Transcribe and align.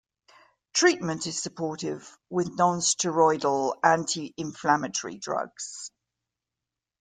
Treatment 0.73 1.27
is 1.27 1.39
supportive, 1.43 2.17
with 2.31 2.57
non-steroidal 2.57 3.75
anti-inflammatory 3.83 5.19
drugs. 5.19 5.91